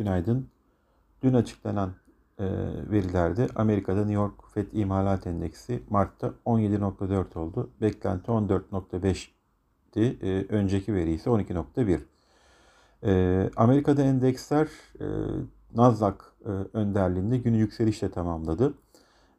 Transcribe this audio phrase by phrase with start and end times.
[0.00, 0.48] günaydın.
[1.22, 1.90] Dün açıklanan
[2.38, 2.44] e,
[2.90, 7.70] verilerde Amerika'da New York FED İmalat Endeksi Mart'ta 17.4 oldu.
[7.80, 10.00] Beklenti 14.5'ti.
[10.22, 12.00] E, önceki veri ise 12.1.
[13.04, 14.68] E, Amerika'da endeksler
[15.00, 15.06] e,
[15.74, 18.74] Nasdaq e, önderliğinde günü yükselişle tamamladı.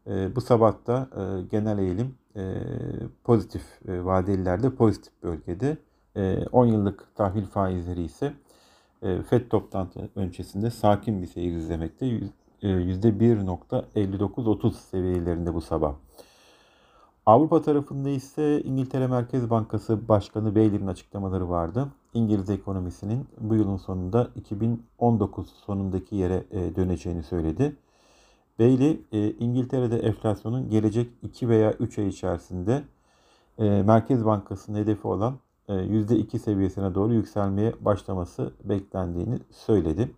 [0.08, 2.42] E, bu sabah da e, genel eğilim e,
[3.24, 5.78] pozitif, e, vadelilerde pozitif bölgede.
[6.16, 8.34] E, 10 yıllık tahvil faizleri ise
[9.02, 12.20] FED toplantı öncesinde sakin bir seyir izlemekte.
[12.62, 15.96] %1.59-30 e, seviyelerinde bu sabah.
[17.26, 21.88] Avrupa tarafında ise İngiltere Merkez Bankası Başkanı Bailey'nin açıklamaları vardı.
[22.14, 27.76] İngiliz ekonomisinin bu yılın sonunda 2019 sonundaki yere e, döneceğini söyledi.
[28.60, 29.02] Bailey,
[29.40, 32.84] İngiltere'de enflasyonun gelecek 2 veya 3 ay içerisinde
[33.58, 35.40] Merkez Bankası'nın hedefi olan
[35.74, 40.12] %2 seviyesine doğru yükselmeye başlaması beklendiğini söyledi.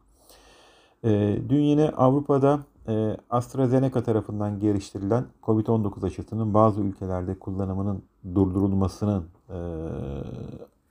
[1.03, 8.03] E, dün yine Avrupa'da e, AstraZeneca tarafından geliştirilen COVID-19 aşısının bazı ülkelerde kullanımının
[8.35, 9.57] durdurulmasının e,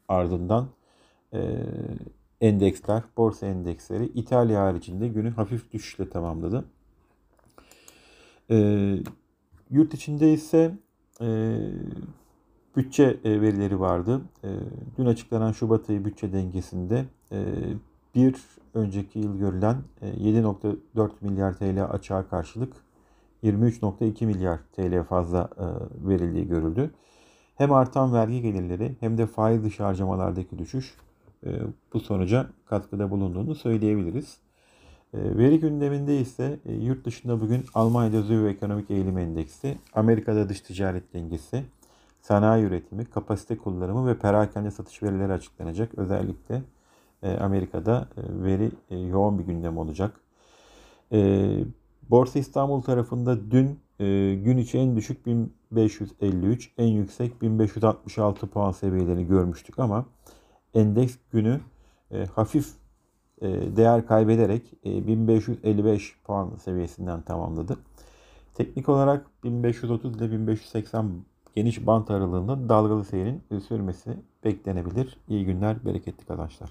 [0.09, 0.67] ardından
[2.41, 6.65] endeksler, borsa endeksleri İtalya haricinde günü hafif düşüşle tamamladı.
[9.71, 10.79] yurt içinde ise
[12.77, 14.21] bütçe verileri vardı.
[14.99, 17.05] dün açıklanan Şubat ayı bütçe dengesinde
[18.15, 18.35] bir
[18.75, 22.73] önceki yıl görülen 7.4 e, milyar TL açığa karşılık
[23.45, 25.65] 23.2 milyar TL fazla e,
[26.09, 26.91] verildiği görüldü.
[27.57, 30.95] Hem artan vergi gelirleri hem de faiz dışı harcamalardaki düşüş
[31.47, 31.61] e,
[31.93, 34.37] bu sonuca katkıda bulunduğunu söyleyebiliriz.
[35.15, 41.65] Veri gündeminde ise yurt dışında bugün Almanya'da ZÜV Ekonomik Eğilim Endeksi, Amerika'da dış ticaret dengesi,
[42.23, 45.99] sanayi üretimi, kapasite kullanımı ve perakende satış verileri açıklanacak.
[45.99, 46.63] Özellikle
[47.23, 50.21] e, Amerika'da e, veri e, yoğun bir gündem olacak.
[52.11, 53.79] Borsa İstanbul tarafında dün
[54.45, 60.07] gün içi en düşük 1553, en yüksek 1566 puan seviyelerini görmüştük ama
[60.75, 61.61] endeks günü
[62.35, 62.69] hafif
[63.77, 67.77] değer kaybederek 1555 puan seviyesinden tamamladı.
[68.55, 75.17] Teknik olarak 1530 ile 1580 geniş bant aralığında dalgalı seyrin sürmesi beklenebilir.
[75.29, 76.71] İyi günler, bereketli kazançlar.